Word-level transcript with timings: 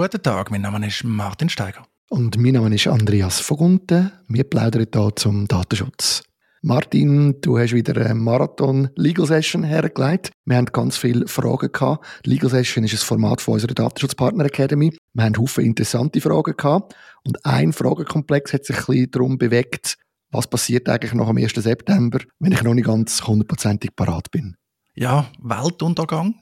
Guten 0.00 0.22
Tag, 0.22 0.52
mein 0.52 0.60
Name 0.60 0.86
ist 0.86 1.02
Martin 1.02 1.48
Steiger. 1.48 1.82
Und 2.08 2.38
mein 2.38 2.52
Name 2.52 2.72
ist 2.72 2.86
Andreas 2.86 3.40
Vogunten. 3.40 4.12
Wir 4.28 4.44
plaudern 4.44 4.86
hier 4.94 5.16
zum 5.16 5.48
Datenschutz. 5.48 6.22
Martin, 6.62 7.40
du 7.40 7.58
hast 7.58 7.72
wieder 7.72 8.00
eine 8.00 8.14
Marathon 8.14 8.90
Legal 8.94 9.26
Session 9.26 9.64
hergelegt. 9.64 10.30
Wir 10.44 10.56
haben 10.56 10.66
ganz 10.66 10.96
viele 10.96 11.26
Fragen 11.26 11.72
gehabt. 11.72 12.06
Legal 12.24 12.48
Session 12.48 12.84
ist 12.84 12.92
ein 12.92 12.98
Format 12.98 13.40
von 13.40 13.54
unserer 13.54 13.74
Datenschutzpartner 13.74 14.44
Academy. 14.44 14.96
Wir 15.14 15.24
haben 15.24 15.48
viele 15.48 15.66
interessante 15.66 16.20
Fragen 16.20 16.54
gehabt. 16.56 16.94
Und 17.26 17.44
ein 17.44 17.72
Fragenkomplex 17.72 18.52
hat 18.52 18.66
sich 18.66 18.76
ein 18.76 18.84
bisschen 18.86 19.10
darum 19.10 19.36
bewegt, 19.36 19.96
was 20.30 20.46
passiert 20.46 20.88
eigentlich 20.88 21.12
nach 21.12 21.26
dem 21.26 21.38
1. 21.38 21.54
September, 21.54 22.20
wenn 22.38 22.52
ich 22.52 22.62
noch 22.62 22.74
nicht 22.74 22.86
ganz 22.86 23.26
hundertprozentig 23.26 23.96
parat 23.96 24.30
bin. 24.30 24.54
Ja, 24.94 25.26
Weltuntergang. 25.42 26.36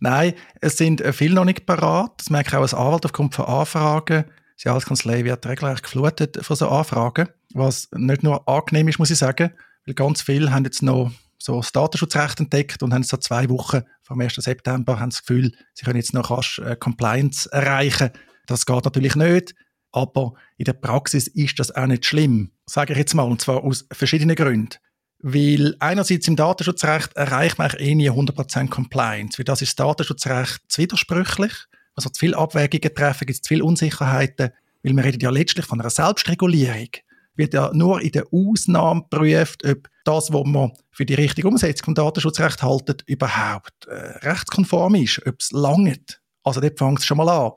Nein, 0.00 0.34
es 0.60 0.76
sind 0.76 1.00
äh, 1.00 1.12
viele 1.12 1.34
noch 1.34 1.44
nicht 1.44 1.66
parat. 1.66 2.12
Das 2.18 2.30
merke 2.30 2.50
ich 2.50 2.54
auch 2.54 2.62
als 2.62 2.74
Anwalt 2.74 3.04
aufgrund 3.04 3.34
von 3.34 3.46
Anfragen. 3.46 4.24
Die 4.58 4.68
Kanzlei 4.68 5.24
wird 5.24 5.46
regelrecht 5.46 5.82
geflutet 5.82 6.38
von 6.40 6.56
so 6.56 6.68
Anfragen, 6.68 7.28
was 7.52 7.88
nicht 7.94 8.22
nur 8.22 8.48
angenehm 8.48 8.88
ist, 8.88 8.98
muss 8.98 9.10
ich 9.10 9.18
sagen, 9.18 9.52
weil 9.84 9.94
ganz 9.94 10.22
viele 10.22 10.50
haben 10.50 10.64
jetzt 10.64 10.82
noch 10.82 11.12
so 11.38 11.60
das 11.60 11.72
Datenschutzrecht 11.72 12.40
entdeckt 12.40 12.82
und 12.82 12.94
haben 12.94 13.02
so 13.02 13.18
zwei 13.18 13.48
Wochen 13.50 13.82
vom 14.02 14.20
1. 14.20 14.34
September 14.36 14.98
haben 14.98 15.10
das 15.10 15.20
Gefühl, 15.20 15.52
sie 15.74 15.84
können 15.84 15.98
jetzt 15.98 16.14
noch 16.14 16.30
rasch 16.30 16.58
äh, 16.58 16.74
Compliance 16.76 17.50
erreichen. 17.52 18.10
Das 18.46 18.64
geht 18.64 18.84
natürlich 18.84 19.14
nicht, 19.14 19.54
aber 19.92 20.34
in 20.56 20.64
der 20.64 20.72
Praxis 20.72 21.26
ist 21.26 21.58
das 21.58 21.70
auch 21.70 21.86
nicht 21.86 22.06
schlimm, 22.06 22.52
sage 22.64 22.92
ich 22.92 22.98
jetzt 22.98 23.14
mal, 23.14 23.24
und 23.24 23.40
zwar 23.40 23.62
aus 23.62 23.86
verschiedenen 23.92 24.36
Gründen. 24.36 24.76
Weil 25.20 25.74
einerseits 25.80 26.28
im 26.28 26.36
Datenschutzrecht 26.36 27.14
erreicht 27.14 27.58
man 27.58 27.70
eh 27.78 27.94
nie 27.94 28.10
100% 28.10 28.68
Compliance, 28.68 29.38
weil 29.38 29.44
das 29.44 29.62
ist 29.62 29.78
das 29.78 29.86
Datenschutzrecht 29.86 30.60
zu 30.68 30.82
widersprüchlich. 30.82 31.52
Also 31.94 32.10
zu 32.10 32.20
viele 32.20 32.36
Abwägungen 32.36 32.94
treffen, 32.94 33.26
gibt 33.26 33.36
es 33.36 33.42
zu 33.42 33.48
viele 33.48 33.64
Unsicherheiten, 33.64 34.50
weil 34.82 34.92
wir 34.92 35.04
reden 35.04 35.20
ja 35.20 35.30
letztlich 35.30 35.64
von 35.64 35.80
einer 35.80 35.90
Selbstregulierung. 35.90 36.88
Wird 37.34 37.54
ja 37.54 37.70
nur 37.72 38.00
in 38.00 38.12
der 38.12 38.26
Ausnahme 38.30 39.02
geprüft, 39.02 39.66
ob 39.66 39.88
das, 40.04 40.32
was 40.32 40.44
man 40.44 40.72
für 40.90 41.04
die 41.04 41.14
richtige 41.14 41.48
Umsetzung 41.48 41.86
vom 41.86 41.94
Datenschutzrecht 41.94 42.62
haltet, 42.62 43.02
überhaupt 43.06 43.86
äh, 43.86 43.94
rechtskonform 44.26 44.94
ist, 44.96 45.26
ob 45.26 45.36
es 45.40 45.50
langt. 45.52 46.20
Also 46.44 46.60
dort 46.60 46.78
fängt 46.78 47.00
es 47.00 47.06
schon 47.06 47.18
mal 47.18 47.28
an. 47.28 47.52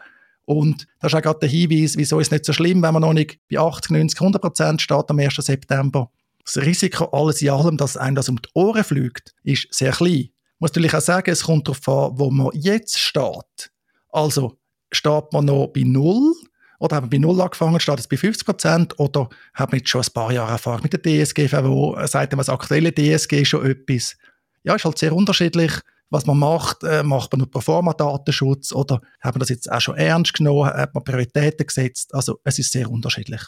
Und 0.45 0.87
das 0.99 1.13
ist 1.13 1.17
auch 1.17 1.21
gerade 1.21 1.39
der 1.41 1.49
Hinweis, 1.49 1.95
wieso 1.95 2.19
ist 2.19 2.27
es 2.27 2.31
nicht 2.31 2.45
so 2.45 2.53
schlimm, 2.53 2.81
wenn 2.81 2.93
man 2.93 3.02
noch 3.02 3.13
nicht 3.13 3.39
bei 3.52 3.59
80, 3.59 3.91
90, 3.91 4.19
100 4.19 4.41
Prozent 4.41 4.81
steht 4.81 5.09
am 5.09 5.19
1. 5.19 5.35
September. 5.35 6.09
Das 6.52 6.66
Risiko 6.66 7.05
alles 7.05 7.44
in 7.44 7.52
allem, 7.52 7.78
dass 7.78 7.95
einem 7.95 8.16
das 8.16 8.28
um 8.28 8.42
die 8.42 8.50
Ohren 8.55 8.83
fliegt, 8.83 9.36
ist 9.44 9.67
sehr 9.72 9.92
klein. 9.92 10.14
Ich 10.14 10.33
muss 10.58 10.72
natürlich 10.72 10.95
auch 10.95 11.02
sagen, 11.02 11.30
es 11.30 11.44
kommt 11.44 11.67
darauf 11.67 11.88
an, 11.88 12.17
wo 12.19 12.31
man 12.31 12.50
jetzt 12.53 12.97
steht. 12.97 13.72
Also, 14.11 14.58
steht 14.92 15.31
man 15.31 15.45
noch 15.45 15.67
bei 15.67 15.83
Null 15.83 16.33
oder 16.80 16.95
haben 16.95 17.05
wir 17.05 17.20
bei 17.20 17.22
Null 17.22 17.39
angefangen, 17.39 17.80
steht 17.80 18.00
es 18.00 18.08
bei 18.08 18.17
50 18.17 18.45
Prozent 18.45 19.00
oder 19.00 19.30
haben 19.53 19.72
wir 19.73 19.77
jetzt 19.77 19.89
schon 19.89 20.02
ein 20.02 20.14
paar 20.14 20.31
Jahre 20.31 20.53
Erfahrung 20.53 20.81
mit 20.81 20.94
der 20.94 21.03
DSGVO, 21.03 21.95
sagt 22.08 22.31
man, 22.31 22.39
das 22.39 22.50
aktuelle 22.50 22.92
DSG 22.92 23.45
schon 23.45 23.67
etwas? 23.67 24.17
Ja, 24.64 24.73
ist 24.73 24.86
halt 24.86 24.97
sehr 24.97 25.14
unterschiedlich, 25.14 25.72
was 26.09 26.25
man 26.25 26.39
macht. 26.39 26.83
Äh, 26.83 27.03
macht 27.03 27.31
man 27.31 27.39
nur 27.39 27.52
Proforma-Datenschutz 27.52 28.72
oder 28.72 29.02
hat 29.22 29.36
man 29.36 29.39
das 29.39 29.50
jetzt 29.50 29.72
auch 29.72 29.81
schon 29.81 29.97
ernst 29.97 30.33
genommen, 30.33 30.66
hat 30.66 30.95
man 30.95 31.03
Prioritäten 31.03 31.67
gesetzt? 31.67 32.14
Also, 32.16 32.39
es 32.44 32.58
ist 32.58 32.72
sehr 32.72 32.89
unterschiedlich. 32.89 33.42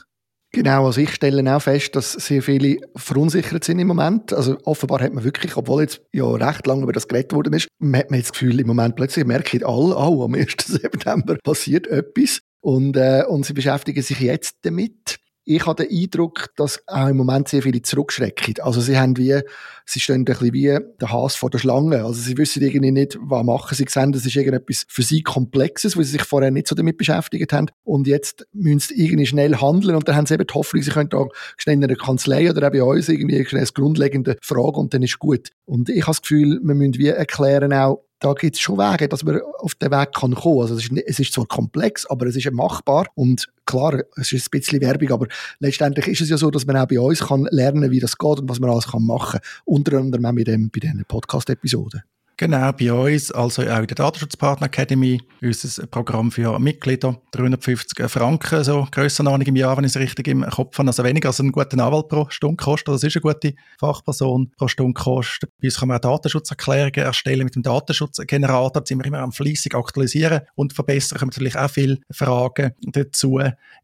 Genau, 0.54 0.86
also 0.86 1.00
ich 1.00 1.14
stelle 1.14 1.56
auch 1.56 1.62
fest, 1.62 1.96
dass 1.96 2.12
sehr 2.12 2.44
viele 2.44 2.78
verunsichert 2.98 3.64
sind 3.64 3.80
im 3.80 3.88
Moment. 3.88 4.34
Also 4.34 4.58
offenbar 4.66 5.00
hat 5.02 5.14
man 5.14 5.24
wirklich, 5.24 5.56
obwohl 5.56 5.84
jetzt 5.84 6.02
ja 6.12 6.26
recht 6.26 6.68
lange 6.68 6.84
über 6.84 6.92
das 6.92 7.08
geredet 7.08 7.32
worden 7.32 7.54
ist, 7.54 7.70
hat 7.94 8.12
man 8.12 8.20
das 8.20 8.34
Gefühl, 8.34 8.60
im 8.60 8.68
Moment 8.68 8.98
plötzlich 8.98 9.26
merken 9.26 9.64
alle, 9.64 9.96
oh, 9.96 10.26
am 10.26 10.34
1. 10.34 10.56
September 10.66 11.38
passiert 11.42 11.88
etwas. 11.88 12.42
Und, 12.60 12.98
äh, 12.98 13.24
und 13.28 13.46
sie 13.46 13.54
beschäftigen 13.54 14.04
sich 14.04 14.20
jetzt 14.20 14.58
damit 14.64 15.21
ich 15.56 15.66
habe 15.66 15.86
den 15.86 16.04
Eindruck, 16.04 16.50
dass 16.56 16.82
auch 16.88 17.08
im 17.08 17.18
Moment 17.18 17.48
sehr 17.48 17.62
viele 17.62 17.82
zurückschrecken. 17.82 18.56
Also 18.62 18.82
sie 18.82 18.98
haben 18.98 19.18
wie, 19.18 19.40
sie 19.86 20.00
stehen 20.00 20.22
ein 20.22 20.26
bisschen 20.26 20.54
wie 20.54 20.78
der 21.00 21.12
Hass 21.12 21.36
vor 21.36 21.50
der 21.50 21.58
Schlange. 21.58 22.04
Also 22.04 22.22
sie 22.22 22.38
wissen 22.38 22.64
irgendwie 22.64 22.92
nicht, 22.92 23.18
was 23.22 23.44
machen. 23.44 23.76
Sie 23.76 23.86
sehen, 23.88 24.12
das 24.12 24.26
ist 24.26 24.36
irgendetwas 24.36 24.86
für 24.88 25.04
sie 25.04 25.24
Komplexes, 25.24 25.98
weil 25.98 26.04
sie 26.04 26.14
sich 26.14 26.24
vorher 26.24 26.52
nicht 26.52 26.68
so 26.68 26.76
damit 26.76 26.98
beschäftigt 26.98 27.54
haben. 27.54 27.68
Und 27.84 28.08
jetzt 28.08 28.48
müssen 28.54 28.80
sie 28.80 29.04
irgendwie 29.04 29.26
schnell 29.26 29.56
handeln 29.56 29.96
und 29.96 30.08
dann 30.08 30.16
haben 30.16 30.26
sie 30.26 30.36
eben 30.36 30.48
die 30.48 30.54
Hoffnung, 30.54 30.84
sie 30.84 30.92
können 30.92 31.10
da 31.10 31.26
schnell 31.58 31.76
in 31.76 31.84
einer 31.84 31.96
Kanzlei 31.96 32.50
oder 32.50 32.68
auch 32.68 32.72
bei 32.72 32.84
uns 32.84 33.10
irgendwie 33.10 33.38
eine 33.38 33.66
grundlegende 33.66 34.38
Frage 34.42 34.78
und 34.78 34.94
dann 34.94 35.04
ist 35.04 35.20
gut. 35.20 35.50
Und 35.66 35.90
ich 35.90 36.04
habe 36.04 36.12
das 36.12 36.22
Gefühl, 36.22 36.60
wir 36.64 36.76
müssen 36.76 36.96
wie 36.96 37.08
erklären 37.08 37.74
auch, 37.74 38.04
da 38.22 38.34
gibt 38.34 38.56
es 38.56 38.62
schon 38.62 38.78
Wege, 38.78 39.10
dass 39.10 39.24
man 39.24 39.42
auf 39.60 39.74
den 39.76 39.92
Weg 39.92 40.14
kann 40.14 40.36
kommen. 40.36 40.62
Also 40.62 40.76
es 40.76 40.84
ist, 40.84 40.92
es 41.08 41.20
ist 41.20 41.34
zwar 41.34 41.48
komplex, 41.48 42.06
aber 42.06 42.28
es 42.28 42.36
ist 42.36 42.50
machbar 42.52 43.08
und 43.16 43.50
klar, 43.66 44.04
es 44.16 44.32
ist 44.32 44.48
ein 44.48 44.52
bisschen 44.52 44.80
Werbung, 44.80 45.12
aber 45.12 45.28
letztendlich 45.60 46.08
ist 46.08 46.22
es 46.22 46.30
ja 46.30 46.38
so, 46.38 46.52
dass 46.52 46.68
man 46.68 46.78
auch 46.78 46.88
bei 46.88 47.00
uns 47.00 47.20
kann 47.20 47.48
lernen, 47.50 47.90
wie 47.90 48.00
das 48.00 48.18
geht 48.18 48.40
und 48.40 48.48
was 48.48 48.60
man 48.60 48.70
alles 48.70 48.88
kann 48.92 49.04
machen. 49.04 49.40
Unter 49.66 49.98
anderem 49.98 50.26
auch 50.26 50.34
mit 50.34 50.48
dem, 50.48 50.70
bei 50.70 50.80
diesen 50.80 51.04
Podcast-Episoden. 51.04 52.04
Genau, 52.42 52.72
bei 52.72 52.92
uns, 52.92 53.32
also 53.32 53.62
auch 53.62 53.82
in 53.82 53.86
der 53.86 53.96
Datenschutzpartner 53.96 54.66
Academy, 54.66 55.22
unser 55.44 55.86
Programm 55.86 56.32
für 56.32 56.58
Mitglieder, 56.58 57.22
350 57.34 58.10
Franken, 58.10 58.64
so 58.64 58.88
Grössenordnung 58.90 59.46
im 59.50 59.58
Jahr, 59.58 59.78
wenn 59.78 59.84
ich 59.84 59.92
es 59.92 60.02
richtig 60.02 60.28
im 60.28 60.42
Kopf 60.50 60.76
habe, 60.80 60.88
also 60.88 61.04
weniger 61.04 61.30
als 61.30 61.40
ein 61.40 61.52
guter 61.52 61.78
Anwalt 61.78 62.08
pro 62.08 62.26
Stunde 62.32 62.56
kostet, 62.56 62.88
das 62.88 63.04
ist 63.04 63.16
eine 63.16 63.22
gute 63.22 63.54
Fachperson 63.80 64.52
pro 64.58 64.68
Stunde 64.68 65.00
kostet. 65.00 65.52
Bei 65.62 65.68
uns 65.68 65.78
kann 65.78 65.90
man 65.90 65.98
auch 65.98 66.02
Datenschutzerklärungen 66.02 67.06
erstellen 67.06 67.44
mit 67.44 67.54
dem 67.54 67.62
Datenschutzgenerator, 67.62 68.72
da 68.72 68.82
sind 68.84 68.98
wir 68.98 69.06
immer 69.06 69.20
am 69.20 69.34
fleissig 69.34 69.76
aktualisieren 69.76 70.42
und 70.56 70.74
verbessern, 70.74 71.20
kommen 71.20 71.30
natürlich 71.30 71.56
auch 71.56 71.70
viele 71.70 72.00
Fragen 72.10 72.72
dazu. 72.82 73.40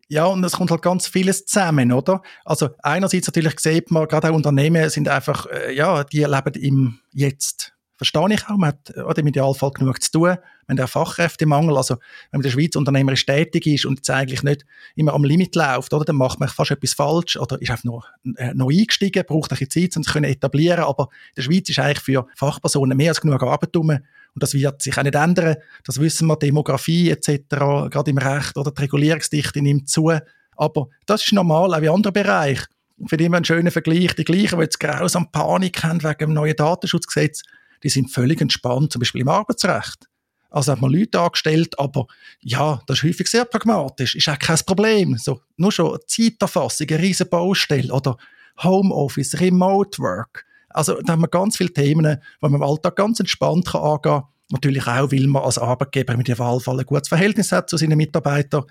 Ja, 0.07 0.25
und 0.25 0.43
es 0.43 0.53
kommt 0.53 0.71
halt 0.71 0.81
ganz 0.81 1.05
vieles 1.05 1.45
zusammen, 1.45 1.91
oder? 1.91 2.23
Also 2.43 2.69
einerseits 2.81 3.27
natürlich 3.27 3.59
sieht 3.59 3.91
man, 3.91 4.07
gerade 4.07 4.31
auch 4.31 4.35
Unternehmen 4.35 4.89
sind 4.89 5.09
einfach, 5.09 5.45
äh, 5.45 5.75
ja, 5.75 6.03
die 6.03 6.23
leben 6.23 6.53
im 6.55 6.99
Jetzt 7.13 7.76
verstehe 7.97 8.33
ich 8.33 8.47
auch. 8.47 8.57
Man 8.57 8.69
hat 8.69 8.95
oder 8.95 9.19
im 9.19 9.27
Idealfall 9.27 9.71
genug 9.71 10.01
zu 10.01 10.11
tun. 10.11 10.37
Wenn 10.67 10.77
der 10.77 10.87
Fachkräftemangel, 10.87 11.75
also 11.75 11.95
wenn 11.95 12.39
man 12.39 12.41
in 12.41 12.43
der 12.43 12.49
Schweiz 12.51 12.75
unternehmerisch 12.75 13.25
tätig 13.25 13.65
ist 13.67 13.85
und 13.85 13.97
jetzt 13.97 14.09
eigentlich 14.09 14.43
nicht 14.43 14.65
immer 14.95 15.13
am 15.13 15.23
Limit 15.23 15.55
läuft, 15.55 15.93
oder, 15.93 16.05
dann 16.05 16.17
macht 16.17 16.39
man 16.39 16.49
fast 16.49 16.71
etwas 16.71 16.93
falsch 16.93 17.37
oder 17.37 17.61
ist 17.61 17.71
einfach 17.71 17.83
noch, 17.83 18.07
äh, 18.37 18.53
noch 18.53 18.69
eingestiegen, 18.69 19.23
braucht 19.25 19.51
ein 19.51 19.57
bisschen 19.57 19.91
Zeit, 19.91 19.97
um 19.97 20.01
es 20.01 20.11
zu 20.11 20.19
etablieren. 20.19 20.83
Aber 20.83 21.03
in 21.03 21.35
der 21.37 21.41
Schweiz 21.43 21.69
ist 21.69 21.79
eigentlich 21.79 22.03
für 22.03 22.27
Fachpersonen 22.35 22.97
mehr 22.97 23.11
als 23.11 23.21
genug 23.21 23.41
Arbeit 23.41 23.75
rum. 23.75 23.89
Und 23.89 24.43
das 24.43 24.53
wird 24.53 24.81
sich 24.83 24.97
auch 24.97 25.03
nicht 25.03 25.15
ändern. 25.15 25.55
Das 25.83 25.99
wissen 25.99 26.27
wir, 26.27 26.35
Demografie 26.35 27.09
etc., 27.09 27.49
gerade 27.49 28.11
im 28.11 28.17
Recht 28.17 28.57
oder 28.57 28.71
die 28.71 28.81
Regulierungsdichte 28.81 29.61
nimmt 29.61 29.89
zu. 29.89 30.11
Aber 30.55 30.87
das 31.05 31.23
ist 31.23 31.33
normal, 31.33 31.73
auch 31.73 31.79
in 31.81 31.89
anderen 31.89 32.13
Bereichen. 32.13 32.65
Für 33.05 33.17
die 33.17 33.25
einen 33.25 33.45
schönen 33.45 33.71
Vergleich. 33.71 34.15
Die 34.15 34.23
gleichen, 34.23 34.57
die 34.57 34.63
jetzt 34.63 34.79
grausam 34.79 35.31
Panik 35.31 35.83
haben 35.83 36.03
wegen 36.03 36.17
dem 36.17 36.33
neuen 36.33 36.55
Datenschutzgesetz, 36.55 37.43
die 37.87 37.91
sind 37.91 38.11
völlig 38.11 38.41
entspannt, 38.41 38.91
zum 38.91 38.99
Beispiel 38.99 39.21
im 39.21 39.29
Arbeitsrecht. 39.29 40.09
Also 40.49 40.73
hat 40.73 40.81
man 40.81 40.91
Leute 40.91 41.21
angestellt, 41.21 41.79
aber 41.79 42.07
ja, 42.41 42.81
das 42.85 42.97
ist 42.97 43.03
häufig 43.03 43.27
sehr 43.27 43.45
pragmatisch, 43.45 44.13
ist 44.13 44.27
auch 44.27 44.37
kein 44.37 44.57
Problem. 44.65 45.15
So, 45.17 45.39
nur 45.55 45.71
schon 45.71 45.97
Zeiterfassung, 46.05 46.87
eine 46.89 46.99
riesige 46.99 47.29
Baustelle 47.29 47.93
oder 47.93 48.17
Homeoffice, 48.61 49.39
Remote 49.39 49.99
Work. 49.99 50.45
Also 50.67 51.01
da 51.01 51.13
haben 51.13 51.21
wir 51.21 51.29
ganz 51.29 51.55
viele 51.55 51.71
Themen, 51.71 52.17
die 52.19 52.21
man 52.41 52.53
im 52.53 52.61
Alltag 52.61 52.97
ganz 52.97 53.21
entspannt 53.21 53.67
kann 53.67 53.81
angehen 53.81 54.01
kann. 54.01 54.23
Natürlich 54.51 54.85
auch, 54.85 55.09
weil 55.09 55.27
man 55.27 55.43
als 55.43 55.57
Arbeitgeber 55.57 56.17
mit 56.17 56.27
dem 56.27 56.39
Wahlfall 56.39 56.79
ein 56.79 56.85
gutes 56.85 57.07
Verhältnis 57.07 57.53
hat 57.53 57.69
zu 57.69 57.77
seinen 57.77 57.97
Mitarbeitern 57.97 58.65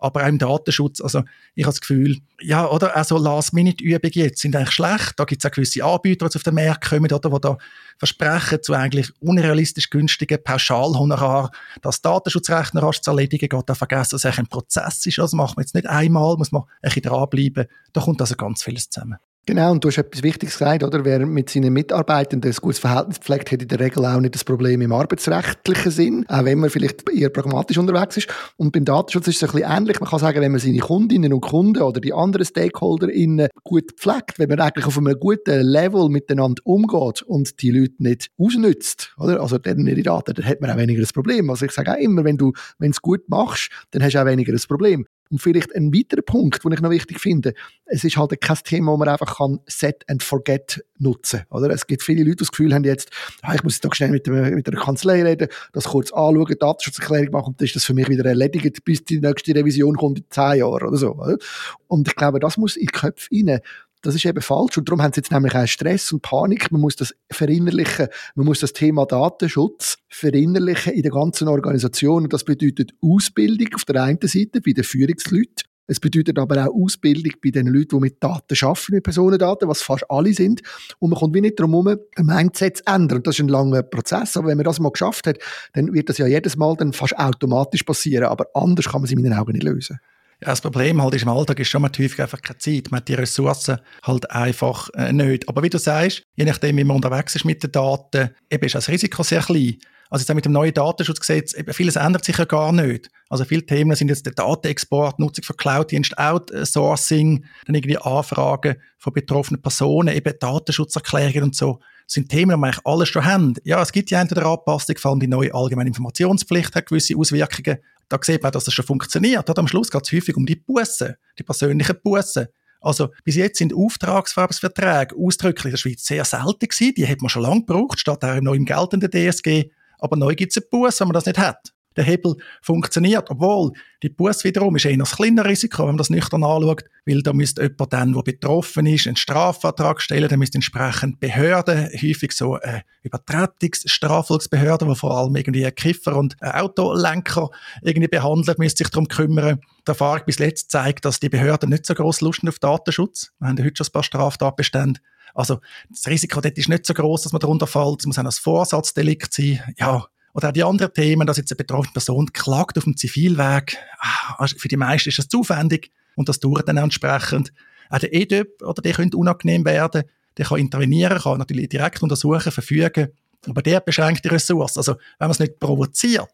aber 0.00 0.22
auch 0.22 0.28
im 0.28 0.38
Datenschutz. 0.38 1.00
Also 1.00 1.22
ich 1.54 1.64
habe 1.64 1.72
das 1.72 1.80
Gefühl, 1.80 2.18
ja, 2.40 2.68
oder 2.68 2.96
auch 2.96 3.04
so 3.04 3.18
Last-Minute-Übungen 3.18 4.12
jetzt 4.12 4.40
sind 4.40 4.56
eigentlich 4.56 4.72
schlecht. 4.72 5.14
Da 5.16 5.24
gibt 5.24 5.44
es 5.44 5.50
auch 5.50 5.54
gewisse 5.54 5.84
Anbieter, 5.84 6.28
die 6.28 6.36
auf 6.36 6.42
den 6.42 6.54
Markt 6.54 6.88
kommen, 6.88 7.12
oder, 7.12 7.30
die 7.30 7.40
da 7.40 7.58
versprechen, 7.98 8.62
zu 8.62 8.72
eigentlich 8.72 9.10
unrealistisch 9.20 9.90
günstigen 9.90 10.42
Pauschalhonorar, 10.42 11.50
das 11.82 12.02
Datenschutzrecht 12.02 12.74
rasch 12.74 13.00
zu 13.00 13.10
erledigen, 13.10 13.48
geht 13.48 13.68
da 13.68 13.74
vergessen, 13.74 14.12
dass 14.12 14.24
es 14.24 14.38
ein 14.38 14.46
Prozess 14.46 15.04
ist. 15.06 15.18
Also 15.18 15.36
macht 15.36 15.56
man 15.56 15.64
jetzt 15.64 15.74
nicht 15.74 15.86
einmal, 15.86 16.36
muss 16.36 16.52
man 16.52 16.62
ein 16.62 16.68
bisschen 16.82 17.02
dranbleiben. 17.02 17.66
Da 17.92 18.00
kommt 18.00 18.20
also 18.20 18.34
ganz 18.36 18.62
vieles 18.62 18.88
zusammen. 18.90 19.18
Genau, 19.46 19.72
und 19.72 19.82
du 19.82 19.88
hast 19.88 19.96
etwas 19.96 20.22
Wichtiges 20.22 20.58
gesagt, 20.58 20.84
oder? 20.84 21.04
Wer 21.04 21.24
mit 21.24 21.48
seinen 21.48 21.72
Mitarbeitenden 21.72 22.52
ein 22.52 22.56
gutes 22.60 22.78
Verhältnis 22.78 23.18
pflegt, 23.18 23.50
hat 23.50 23.62
in 23.62 23.68
der 23.68 23.80
Regel 23.80 24.04
auch 24.04 24.20
nicht 24.20 24.34
das 24.34 24.44
Problem 24.44 24.80
im 24.82 24.92
arbeitsrechtlichen 24.92 25.90
Sinn, 25.90 26.24
auch 26.28 26.44
wenn 26.44 26.58
man 26.58 26.68
vielleicht 26.68 27.08
eher 27.08 27.30
pragmatisch 27.30 27.78
unterwegs 27.78 28.18
ist. 28.18 28.28
Und 28.58 28.72
beim 28.72 28.84
Datenschutz 28.84 29.28
ist 29.28 29.36
es 29.36 29.48
ein 29.48 29.52
bisschen 29.52 29.76
ähnlich. 29.76 29.98
Man 29.98 30.10
kann 30.10 30.18
sagen, 30.18 30.40
wenn 30.42 30.52
man 30.52 30.60
seine 30.60 30.78
Kundinnen 30.78 31.32
und 31.32 31.40
Kunden 31.40 31.82
oder 31.82 32.00
die 32.00 32.12
anderen 32.12 32.44
StakeholderInnen 32.44 33.48
gut 33.64 33.92
pflegt, 33.96 34.38
wenn 34.38 34.50
man 34.50 34.60
eigentlich 34.60 34.86
auf 34.86 34.98
einem 34.98 35.18
guten 35.18 35.62
Level 35.62 36.10
miteinander 36.10 36.60
umgeht 36.64 37.22
und 37.22 37.62
die 37.62 37.70
Leute 37.70 37.94
nicht 37.98 38.30
ausnützt, 38.38 39.14
oder? 39.16 39.40
Also 39.40 39.56
deren 39.56 39.86
ihre 39.86 40.02
Daten, 40.02 40.34
dann 40.34 40.44
hat 40.44 40.60
man 40.60 40.70
auch 40.70 40.76
weniger 40.76 41.00
das 41.00 41.14
Problem. 41.14 41.48
Also 41.48 41.64
ich 41.64 41.72
sage 41.72 41.92
auch 41.92 41.98
immer, 41.98 42.24
wenn 42.24 42.36
du, 42.36 42.52
wenn 42.78 42.90
es 42.90 43.00
gut 43.00 43.28
machst, 43.28 43.70
dann 43.92 44.02
hast 44.02 44.12
du 44.12 44.20
auch 44.20 44.26
weniger 44.26 44.52
das 44.52 44.66
Problem. 44.66 45.06
Und 45.30 45.40
vielleicht 45.40 45.74
ein 45.74 45.94
weiterer 45.94 46.22
Punkt, 46.22 46.64
den 46.64 46.72
ich 46.72 46.80
noch 46.80 46.90
wichtig 46.90 47.20
finde, 47.20 47.54
es 47.86 48.02
ist 48.02 48.16
halt 48.16 48.38
kein 48.40 48.56
Thema, 48.64 48.92
wo 48.92 48.96
man 48.96 49.08
einfach 49.08 49.38
kann 49.38 49.60
Set 49.66 50.04
and 50.08 50.22
Forget 50.22 50.84
nutzen 50.98 51.42
oder? 51.50 51.70
Es 51.70 51.86
gibt 51.86 52.02
viele 52.02 52.22
Leute, 52.22 52.36
die 52.36 52.40
das 52.40 52.50
Gefühl 52.50 52.74
haben 52.74 52.84
jetzt, 52.84 53.10
ah, 53.42 53.54
ich 53.54 53.62
muss 53.62 53.74
jetzt 53.74 53.84
doch 53.84 53.94
schnell 53.94 54.10
mit, 54.10 54.26
der, 54.26 54.50
mit 54.50 54.66
der 54.66 54.74
Kanzlei 54.74 55.22
reden, 55.22 55.48
das 55.72 55.84
kurz 55.84 56.12
anschauen, 56.12 56.56
Datenschutzerklärung 56.58 57.30
machen 57.30 57.48
und 57.48 57.60
dann 57.60 57.66
ist 57.66 57.76
das 57.76 57.84
für 57.84 57.94
mich 57.94 58.08
wieder 58.08 58.24
erledigt, 58.24 58.84
bis 58.84 59.04
die 59.04 59.20
nächste 59.20 59.54
Revision 59.54 59.96
kommt 59.96 60.18
in 60.18 60.24
zehn 60.30 60.58
Jahren 60.58 60.88
oder 60.88 60.96
so. 60.96 61.14
Oder? 61.14 61.38
Und 61.86 62.08
ich 62.08 62.16
glaube, 62.16 62.40
das 62.40 62.56
muss 62.56 62.76
in 62.76 62.86
die 62.86 62.92
Köpfe 62.92 63.28
rein. 63.32 63.60
Das 64.02 64.14
ist 64.14 64.24
eben 64.24 64.40
falsch. 64.40 64.78
Und 64.78 64.88
darum 64.88 65.02
haben 65.02 65.12
sie 65.12 65.18
jetzt 65.18 65.30
nämlich 65.30 65.54
auch 65.54 65.66
Stress 65.66 66.10
und 66.12 66.22
Panik. 66.22 66.72
Man 66.72 66.80
muss 66.80 66.96
das 66.96 67.14
verinnerlichen. 67.30 68.08
Man 68.34 68.46
muss 68.46 68.60
das 68.60 68.72
Thema 68.72 69.04
Datenschutz 69.04 69.98
verinnerlichen 70.08 70.94
in 70.94 71.02
der 71.02 71.10
ganzen 71.10 71.48
Organisation. 71.48 72.24
Und 72.24 72.32
das 72.32 72.44
bedeutet 72.44 72.92
Ausbildung 73.02 73.68
auf 73.74 73.84
der 73.84 74.02
einen 74.02 74.18
Seite 74.22 74.60
bei 74.62 74.72
den 74.72 74.84
Führungsleuten. 74.84 75.64
Es 75.90 75.98
bedeutet 75.98 76.38
aber 76.38 76.64
auch 76.64 76.84
Ausbildung 76.84 77.32
bei 77.42 77.50
den 77.50 77.66
Leuten, 77.66 77.96
die 77.96 78.00
mit 78.00 78.22
Daten 78.22 78.56
arbeiten, 78.62 78.94
mit 78.94 79.02
Personendaten, 79.02 79.68
was 79.68 79.82
fast 79.82 80.08
alle 80.08 80.32
sind. 80.32 80.62
Und 81.00 81.10
man 81.10 81.18
kommt 81.18 81.34
wie 81.34 81.40
nicht 81.40 81.58
darum 81.58 81.72
herum, 81.72 81.98
ein 82.14 82.26
Mindset 82.26 82.76
zu 82.76 82.86
ändern. 82.86 83.18
Und 83.18 83.26
das 83.26 83.34
ist 83.34 83.40
ein 83.40 83.48
langer 83.48 83.82
Prozess. 83.82 84.36
Aber 84.36 84.46
wenn 84.46 84.56
man 84.56 84.64
das 84.64 84.78
mal 84.78 84.92
geschafft 84.92 85.26
hat, 85.26 85.38
dann 85.72 85.92
wird 85.92 86.08
das 86.08 86.18
ja 86.18 86.28
jedes 86.28 86.56
Mal 86.56 86.76
dann 86.76 86.92
fast 86.92 87.18
automatisch 87.18 87.82
passieren. 87.82 88.26
Aber 88.26 88.46
anders 88.54 88.88
kann 88.88 89.00
man 89.00 89.08
sie 89.08 89.14
in 89.14 89.22
meinen 89.22 89.34
Augen 89.36 89.52
nicht 89.52 89.64
lösen. 89.64 89.98
Ja, 90.42 90.48
das 90.48 90.62
Problem 90.62 91.02
halt 91.02 91.14
ist, 91.14 91.22
im 91.22 91.28
Alltag 91.28 91.60
ist 91.60 91.68
schon 91.68 91.82
mal 91.82 91.90
häufig 91.90 92.20
einfach 92.20 92.40
keine 92.40 92.58
Zeit. 92.58 92.90
Man 92.90 93.00
hat 93.00 93.08
die 93.08 93.14
Ressourcen 93.14 93.78
halt 94.02 94.30
einfach 94.30 94.88
äh, 94.94 95.12
nicht. 95.12 95.46
Aber 95.48 95.62
wie 95.62 95.68
du 95.68 95.78
sagst, 95.78 96.22
je 96.34 96.46
nachdem, 96.46 96.78
wie 96.78 96.84
man 96.84 96.96
unterwegs 96.96 97.36
ist 97.36 97.44
mit 97.44 97.62
den 97.62 97.72
Daten, 97.72 98.30
eben 98.50 98.64
ist 98.64 98.74
das 98.74 98.88
Risiko 98.88 99.22
sehr 99.22 99.42
klein. 99.42 99.76
Also 100.08 100.22
jetzt 100.22 100.30
auch 100.30 100.34
mit 100.34 100.46
dem 100.46 100.52
neuen 100.52 100.74
Datenschutzgesetz, 100.74 101.54
eben 101.54 101.72
vieles 101.72 101.96
ändert 101.96 102.24
sich 102.24 102.36
ja 102.36 102.44
gar 102.44 102.72
nicht. 102.72 103.10
Also 103.28 103.44
viele 103.44 103.64
Themen 103.64 103.94
sind 103.94 104.08
jetzt 104.08 104.26
der 104.26 104.32
Datenexport, 104.32 105.20
Nutzung 105.20 105.44
von 105.44 105.56
Cloud-Dienst, 105.56 106.18
Outsourcing, 106.18 107.44
dann 107.66 107.74
irgendwie 107.74 107.98
Anfragen 107.98 108.76
von 108.98 109.12
betroffenen 109.12 109.62
Personen, 109.62 110.16
eben 110.16 110.34
Datenschutzerklärungen 110.40 111.44
und 111.44 111.54
so. 111.54 111.78
Das 112.06 112.14
sind 112.14 112.28
Themen, 112.28 112.56
die 112.56 112.60
wir 112.60 112.66
eigentlich 112.66 112.86
alles 112.86 113.08
schon 113.08 113.24
haben. 113.24 113.54
Ja, 113.62 113.80
es 113.80 113.92
gibt 113.92 114.10
ja 114.10 114.20
entweder 114.20 114.46
Anpassung, 114.46 114.96
vor 114.96 115.12
allem 115.12 115.20
die 115.20 115.28
neue 115.28 115.54
allgemeine 115.54 115.88
Informationspflicht 115.88 116.74
hat 116.74 116.86
gewisse 116.86 117.16
Auswirkungen 117.16 117.78
da 118.10 118.18
sieht 118.20 118.42
man, 118.42 118.52
dass 118.52 118.64
das 118.64 118.74
schon 118.74 118.84
funktioniert. 118.84 119.48
Und 119.48 119.58
am 119.58 119.68
Schluss 119.68 119.90
geht 119.90 120.02
es 120.04 120.12
häufig 120.12 120.36
um 120.36 120.44
die 120.44 120.56
Bussen, 120.56 121.14
die 121.38 121.42
persönlichen 121.42 121.96
Bussen. 122.02 122.48
Also 122.82 123.08
bis 123.24 123.36
jetzt 123.36 123.58
sind 123.58 123.74
Auftragsverträge 123.74 125.14
ausdrücklich 125.16 125.66
in 125.66 125.70
der 125.70 125.78
Schweiz 125.78 126.04
sehr 126.04 126.24
selten 126.24 126.68
gewesen. 126.68 126.94
Die 126.94 127.06
hat 127.06 127.20
man 127.20 127.28
schon 127.28 127.42
lange 127.42 127.60
gebraucht, 127.60 127.98
statt 128.00 128.24
auch 128.24 128.40
noch 128.40 128.54
im 128.54 128.64
geltenden 128.64 129.10
DSG. 129.10 129.70
Aber 129.98 130.16
neu 130.16 130.34
gibt 130.34 130.52
es 130.52 130.62
einen 130.62 130.70
Bus, 130.70 130.98
wenn 131.00 131.08
man 131.08 131.14
das 131.14 131.26
nicht 131.26 131.38
hat 131.38 131.72
der 131.96 132.04
Hebel 132.04 132.36
funktioniert. 132.62 133.30
Obwohl, 133.30 133.72
die 134.02 134.08
Bus 134.08 134.44
wiederum 134.44 134.76
ist 134.76 134.84
eher 134.84 134.92
ein 134.92 135.04
kleines 135.04 135.44
Risiko, 135.44 135.82
wenn 135.82 135.90
man 135.90 135.98
das 135.98 136.10
nüchtern 136.10 136.44
anschaut, 136.44 136.84
weil 137.04 137.22
da 137.22 137.32
müsste 137.32 137.62
jemand 137.62 137.92
dann, 137.92 138.12
der 138.12 138.22
betroffen 138.22 138.86
ist, 138.86 139.06
einen 139.06 139.16
Strafvertrag 139.16 140.00
stellen, 140.00 140.28
dann 140.28 140.38
müsste 140.38 140.56
entsprechend 140.56 141.20
Behörden, 141.20 141.88
häufig 141.92 142.32
so 142.32 142.54
eine 142.54 142.82
Übertretungsstrafvolksbehörde, 143.02 144.86
die 144.86 144.94
vor 144.94 145.16
allem 145.16 145.36
irgendwie 145.36 145.70
Kiffer 145.72 146.16
und 146.16 146.40
Autolenker 146.42 147.50
irgendwie 147.82 148.08
behandelt, 148.08 148.58
müsste 148.58 148.84
sich 148.84 148.90
darum 148.90 149.08
kümmern. 149.08 149.60
Die 149.86 149.90
Erfahrung 149.90 150.22
bis 150.26 150.38
jetzt 150.38 150.70
zeigt, 150.70 151.04
dass 151.04 151.20
die 151.20 151.28
Behörden 151.28 151.70
nicht 151.70 151.86
so 151.86 151.94
groß 151.94 152.20
Lust 152.20 152.46
auf 152.46 152.58
Datenschutz. 152.58 153.32
Wir 153.38 153.48
haben 153.48 153.56
ja 153.56 153.64
heute 153.64 153.76
schon 153.76 153.86
ein 153.86 153.92
paar 153.92 154.02
Straftatbestände. 154.02 155.00
Also 155.34 155.60
das 155.88 156.06
Risiko 156.06 156.40
dort 156.40 156.58
ist 156.58 156.68
nicht 156.68 156.86
so 156.86 156.94
groß, 156.94 157.22
dass 157.22 157.32
man 157.32 157.40
darunter 157.40 157.66
fällt. 157.66 158.00
Es 158.00 158.06
muss 158.06 158.18
auch 158.18 158.24
ein 158.24 158.30
Vorsatzdelikt 158.30 159.32
sein. 159.32 159.60
Ja, 159.78 160.06
oder 160.34 160.48
auch 160.48 160.52
die 160.52 160.62
anderen 160.62 160.92
Themen, 160.92 161.26
dass 161.26 161.36
jetzt 161.36 161.52
eine 161.52 161.56
betroffene 161.56 161.92
Person 161.92 162.32
klagt 162.32 162.78
auf 162.78 162.84
dem 162.84 162.96
Zivilweg. 162.96 163.76
Ah, 163.98 164.34
also 164.38 164.56
für 164.58 164.68
die 164.68 164.76
meisten 164.76 165.08
ist 165.08 165.18
das 165.18 165.28
zu 165.28 165.40
aufwendig 165.40 165.90
und 166.14 166.28
das 166.28 166.40
dauert 166.40 166.68
dann 166.68 166.76
entsprechend. 166.76 167.52
Auch 167.88 167.98
der 167.98 168.14
EDÖP, 168.14 168.62
oder 168.62 168.82
der 168.82 168.92
könnte 168.92 169.16
unangenehm 169.16 169.64
werden, 169.64 170.04
der 170.36 170.46
kann 170.46 170.58
intervenieren, 170.58 171.18
kann 171.18 171.38
natürlich 171.38 171.68
direkt 171.68 172.02
untersuchen, 172.02 172.52
verfügen, 172.52 173.08
aber 173.46 173.62
der 173.62 173.80
beschränkt 173.80 174.24
die 174.24 174.28
Ressourcen. 174.28 174.78
Also, 174.78 174.92
wenn 175.18 175.26
man 175.26 175.30
es 175.32 175.38
nicht 175.38 175.58
provoziert, 175.58 176.30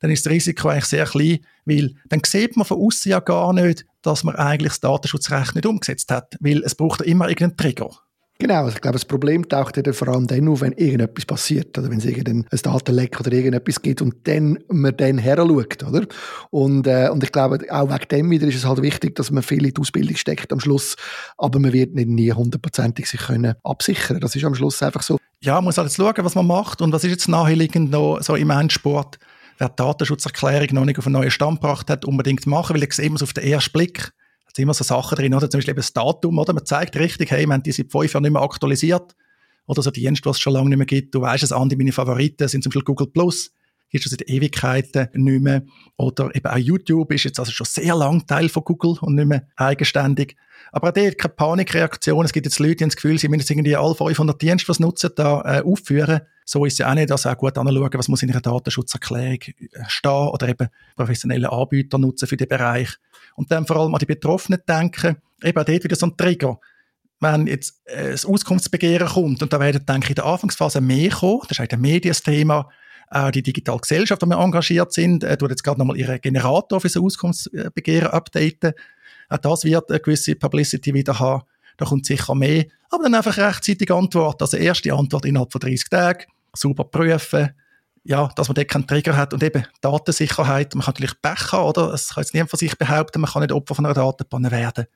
dann 0.00 0.10
ist 0.10 0.24
das 0.24 0.32
Risiko 0.32 0.68
eigentlich 0.68 0.84
sehr 0.86 1.06
klein, 1.06 1.40
weil 1.64 1.94
dann 2.08 2.20
sieht 2.24 2.56
man 2.56 2.66
von 2.66 2.78
außen 2.78 3.10
ja 3.10 3.20
gar 3.20 3.52
nicht, 3.52 3.86
dass 4.02 4.24
man 4.24 4.36
eigentlich 4.36 4.72
das 4.72 4.80
Datenschutzrecht 4.80 5.54
nicht 5.54 5.66
umgesetzt 5.66 6.10
hat, 6.10 6.36
weil 6.40 6.62
es 6.62 6.74
braucht 6.74 7.00
immer 7.02 7.28
irgendeinen 7.28 7.56
Trigger. 7.56 7.90
Genau, 8.38 8.64
also 8.64 8.76
ich 8.76 8.82
glaube, 8.82 8.92
das 8.92 9.06
Problem 9.06 9.48
taucht 9.48 9.78
ja 9.78 9.92
vor 9.94 10.08
allem 10.08 10.26
dann 10.26 10.46
auf, 10.48 10.60
wenn 10.60 10.72
irgendetwas 10.72 11.24
passiert, 11.24 11.76
oder 11.78 11.88
wenn 11.90 11.98
es 11.98 12.04
irgendein 12.04 12.44
Datenleck 12.50 13.18
oder 13.18 13.32
irgendetwas 13.32 13.80
gibt 13.80 14.02
und 14.02 14.14
dann 14.24 14.58
man 14.68 14.94
dann 14.94 15.16
her 15.16 15.36
schaut, 15.38 15.82
oder? 15.82 16.06
Und, 16.50 16.86
äh, 16.86 17.08
und 17.08 17.24
ich 17.24 17.32
glaube, 17.32 17.64
auch 17.70 17.88
wegen 17.88 18.08
dem 18.10 18.30
wieder 18.30 18.46
ist 18.46 18.56
es 18.56 18.66
halt 18.66 18.82
wichtig, 18.82 19.14
dass 19.14 19.30
man 19.30 19.42
viel 19.42 19.64
in 19.64 19.72
die 19.72 19.80
Ausbildung 19.80 20.16
steckt 20.16 20.52
am 20.52 20.60
Schluss, 20.60 20.96
aber 21.38 21.58
man 21.58 21.72
wird 21.72 21.94
nicht 21.94 22.08
nie 22.08 22.30
hundertprozentig 22.30 23.06
sich 23.08 23.20
können 23.20 23.54
absichern. 23.64 24.20
Das 24.20 24.36
ist 24.36 24.44
am 24.44 24.54
Schluss 24.54 24.82
einfach 24.82 25.02
so. 25.02 25.16
Ja, 25.40 25.54
man 25.54 25.64
muss 25.64 25.78
halt 25.78 25.88
jetzt 25.88 25.96
schauen, 25.96 26.14
was 26.18 26.34
man 26.34 26.46
macht 26.46 26.82
und 26.82 26.92
was 26.92 27.04
ist 27.04 27.10
jetzt 27.10 27.28
naheliegend 27.28 27.90
noch 27.90 28.20
so 28.20 28.34
im 28.34 28.50
Endsport. 28.50 29.18
Wer 29.56 29.70
die 29.70 29.76
Datenschutzerklärung 29.76 30.68
noch 30.72 30.84
nicht 30.84 30.98
auf 30.98 31.06
einen 31.06 31.14
neuen 31.14 31.30
Stand 31.30 31.62
gebracht 31.62 31.88
hat, 31.88 32.04
unbedingt 32.04 32.46
machen, 32.46 32.76
weil 32.76 32.82
ich 32.82 32.92
sehe 32.92 33.10
es 33.14 33.22
auf 33.22 33.32
den 33.32 33.44
ersten 33.44 33.72
Blick 33.72 34.12
sind 34.56 34.64
immer 34.64 34.74
so 34.74 34.84
Sachen 34.84 35.16
drin, 35.16 35.34
oder? 35.34 35.50
Zum 35.50 35.58
Beispiel 35.58 35.72
eben 35.72 35.80
das 35.80 35.92
Datum, 35.92 36.38
oder? 36.38 36.54
Man 36.54 36.64
zeigt 36.64 36.96
richtig, 36.96 37.30
hey, 37.30 37.46
wir 37.46 37.52
haben 37.52 37.62
die 37.62 37.72
seit 37.72 37.92
fünf 37.92 38.12
Jahren 38.12 38.22
nicht 38.22 38.32
mehr 38.32 38.42
aktualisiert. 38.42 39.14
Oder 39.66 39.82
so 39.82 39.90
Dienste, 39.90 40.28
was 40.28 40.36
es 40.36 40.40
schon 40.40 40.54
lange 40.54 40.70
nicht 40.70 40.78
mehr 40.78 40.86
gibt. 40.86 41.14
Du 41.14 41.20
weißt 41.20 41.44
es, 41.44 41.52
Andi, 41.52 41.76
meine 41.76 41.92
Favoriten 41.92 42.48
sind 42.48 42.62
zum 42.62 42.70
Beispiel 42.70 42.84
Google 42.84 43.08
Plus. 43.08 43.52
Gibt 43.96 44.06
es 44.06 44.10
seit 44.10 44.28
Ewigkeiten 44.28 45.08
nicht 45.14 45.42
mehr. 45.42 45.62
Oder 45.96 46.34
eben 46.34 46.46
auch 46.46 46.56
YouTube 46.56 47.12
ist 47.12 47.24
jetzt 47.24 47.38
also 47.38 47.52
schon 47.52 47.66
sehr 47.66 47.94
lang 47.94 48.26
Teil 48.26 48.48
von 48.48 48.64
Google 48.64 48.96
und 49.00 49.14
nicht 49.14 49.26
mehr 49.26 49.46
eigenständig. 49.56 50.36
Aber 50.72 50.88
auch 50.88 50.92
dort 50.92 51.18
keine 51.18 51.34
Panikreaktion. 51.34 52.24
Es 52.24 52.32
gibt 52.32 52.46
jetzt 52.46 52.58
Leute, 52.58 52.76
die 52.76 52.84
haben 52.84 52.90
das 52.90 52.96
Gefühl, 52.96 53.18
sie 53.18 53.28
müssen 53.28 53.50
irgendwie 53.50 53.76
alle 53.76 53.94
500 53.94 54.40
Dienste, 54.40 54.68
was 54.68 54.80
nutzen, 54.80 55.10
da 55.16 55.40
äh, 55.42 55.62
aufführen. 55.62 56.20
So 56.44 56.64
ist 56.64 56.78
es 56.78 56.86
auch 56.86 56.94
nicht. 56.94 57.10
Also 57.10 57.30
auch 57.30 57.38
gut 57.38 57.56
anschauen, 57.56 57.90
was 57.94 58.08
muss 58.08 58.22
in 58.22 58.30
einer 58.30 58.40
Datenschutzerklärung 58.40 59.38
äh, 59.40 59.54
stehen 59.88 60.10
oder 60.10 60.48
eben 60.48 60.68
professionelle 60.96 61.50
Anbieter 61.50 61.98
nutzen 61.98 62.28
für 62.28 62.36
den 62.36 62.48
Bereich. 62.48 62.90
Und 63.36 63.50
dann 63.50 63.66
vor 63.66 63.76
allem 63.76 63.94
an 63.94 63.98
die 63.98 64.06
Betroffenen 64.06 64.60
denken. 64.68 65.16
Eben 65.42 65.58
auch 65.58 65.64
dort 65.64 65.84
wieder 65.84 65.96
so 65.96 66.06
ein 66.06 66.16
Trigger 66.16 66.58
wenn 67.20 67.46
jetzt 67.46 67.80
äh, 67.86 68.10
das 68.10 68.26
Auskunftsbegehren 68.26 69.08
kommt, 69.08 69.42
und 69.42 69.52
da 69.52 69.60
werden, 69.60 69.84
denke 69.86 70.04
ich, 70.04 70.10
in 70.10 70.14
der 70.16 70.26
Anfangsphase 70.26 70.80
mehr 70.80 71.10
kommen, 71.10 71.40
das 71.42 71.52
ist 71.52 71.60
eigentlich 71.60 71.72
ein 71.72 71.80
Medienthema, 71.80 72.68
auch 73.08 73.30
die 73.30 73.42
digitale 73.42 73.78
Gesellschaft, 73.78 74.22
die 74.22 74.26
wir 74.26 74.38
engagiert 74.38 74.92
sind, 74.92 75.22
äh, 75.24 75.36
tut 75.36 75.50
jetzt 75.50 75.62
gerade 75.62 75.78
nochmal 75.78 75.96
ihren 75.96 76.20
Generator 76.20 76.80
für 76.80 76.88
das 76.88 76.96
Auskunftsbegehren 76.96 78.08
updaten. 78.08 78.72
Auch 79.28 79.38
das 79.38 79.64
wird 79.64 79.90
eine 79.90 80.00
gewisse 80.00 80.34
Publicity 80.34 80.94
wieder 80.94 81.18
haben. 81.18 81.44
Da 81.76 81.84
kommt 81.84 82.06
sicher 82.06 82.34
mehr. 82.34 82.64
Aber 82.90 83.04
dann 83.04 83.14
einfach 83.14 83.36
rechtzeitig 83.36 83.90
Antwort. 83.90 84.40
Also 84.40 84.56
erste 84.56 84.92
Antwort 84.92 85.24
innerhalb 85.24 85.52
von 85.52 85.60
30 85.60 85.88
Tagen. 85.88 86.24
Super 86.54 86.84
prüfen. 86.84 87.50
Ja, 88.04 88.30
dass 88.36 88.48
man 88.48 88.54
dort 88.54 88.68
keinen 88.68 88.86
Trigger 88.86 89.16
hat. 89.16 89.34
Und 89.34 89.42
eben 89.42 89.66
Datensicherheit. 89.80 90.74
Man 90.74 90.84
kann 90.84 90.94
natürlich 90.94 91.20
Pech 91.20 91.52
haben, 91.52 91.68
oder? 91.68 91.92
Es 91.92 92.14
kann 92.14 92.22
jetzt 92.22 92.34
niemand 92.34 92.50
von 92.50 92.58
sich 92.58 92.76
behaupten, 92.78 93.20
man 93.20 93.30
kann 93.30 93.42
nicht 93.42 93.52
Opfer 93.52 93.74
von 93.74 93.84
einer 93.84 93.94
Datenpanne 93.94 94.50
werden. 94.50 94.86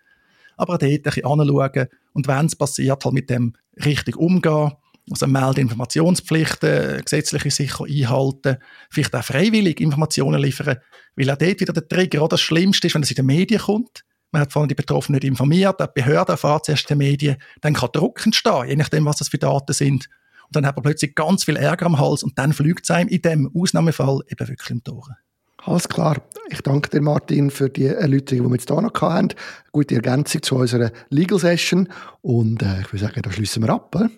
Aber 0.57 0.79
dort 0.79 0.93
ein 0.93 1.03
bisschen 1.03 1.25
anschauen. 1.27 1.89
Und 2.13 2.29
wenn 2.29 2.47
es 2.47 2.57
passiert, 2.57 3.05
halt 3.05 3.15
mit 3.15 3.31
dem 3.31 3.55
richtig 3.85 4.17
umgehen 4.17 4.73
also 5.11 5.27
Meldeinformationspflichten, 5.27 7.03
gesetzliche 7.03 7.51
sicher 7.51 7.85
einhalten, 7.85 8.57
vielleicht 8.91 9.15
auch 9.15 9.25
freiwillig 9.25 9.81
Informationen 9.81 10.41
liefern, 10.41 10.79
weil 11.17 11.31
auch 11.31 11.37
dort 11.37 11.61
wieder 11.61 11.73
der 11.73 11.89
Trigger, 11.89 12.29
das 12.29 12.41
Schlimmste 12.41 12.87
ist, 12.87 12.95
wenn 12.95 13.03
es 13.03 13.11
in 13.11 13.17
den 13.17 13.27
Medien 13.27 13.61
kommt. 13.61 14.05
Man 14.33 14.43
hat 14.43 14.53
vorhin 14.53 14.69
die 14.69 14.77
Betroffenen 14.77 15.17
nicht 15.17 15.29
informiert, 15.29 15.81
die 15.81 15.87
Behörde 15.93 16.33
erfahrt 16.33 16.67
zuerst 16.67 16.91
in 16.91 16.99
den 16.99 17.09
Medien, 17.09 17.37
dann 17.61 17.75
kann 17.75 17.91
Druck 17.93 18.25
entstehen, 18.25 18.69
je 18.69 18.77
nachdem, 18.77 19.05
was 19.05 19.17
das 19.17 19.29
für 19.29 19.39
Daten 19.39 19.73
sind. 19.73 20.09
Und 20.47 20.57
dann 20.57 20.67
hat 20.67 20.77
man 20.77 20.85
plötzlich 20.85 21.15
ganz 21.15 21.45
viel 21.45 21.57
Ärger 21.57 21.87
am 21.87 21.99
Hals 21.99 22.23
und 22.23 22.39
dann 22.39 22.53
fliegt 22.53 22.85
es 22.85 22.91
einem 22.91 23.09
in 23.09 23.23
dem 23.23 23.51
Ausnahmefall 23.55 24.21
eben 24.29 24.49
wirklich 24.49 24.71
im 24.71 24.85
Tor. 24.85 25.17
Alles 25.65 25.89
klar. 25.89 26.23
Ich 26.49 26.63
danke 26.63 26.89
dir, 26.89 27.03
Martin, 27.03 27.51
für 27.51 27.69
die 27.69 27.87
Erläuterung, 27.87 28.45
die 28.45 28.51
wir 28.51 28.57
jetzt 28.57 28.71
hier 28.71 28.81
noch 28.81 29.01
hatten. 29.01 29.35
Gute 29.73 29.97
Ergänzung 29.97 30.43
zu 30.43 30.57
unserer 30.57 30.91
Legal 31.11 31.39
Session. 31.39 31.89
Und 32.23 32.63
äh, 32.63 32.81
ich 32.81 32.93
würde 32.93 33.05
sagen, 33.05 33.23
da 33.23 33.31
schließen 33.31 33.63
wir 33.63 33.71
ab. 33.71 33.95
Oder? 33.95 34.11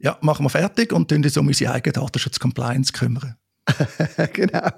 Ja, 0.00 0.18
machen 0.22 0.44
wir 0.44 0.50
fertig 0.50 0.92
und 0.92 1.12
uns 1.12 1.36
um 1.36 1.46
unsere 1.46 1.72
eigene 1.72 1.92
Datenschutz-Compliance 1.92 2.92
kümmern. 2.92 3.36
genau. 4.32 4.70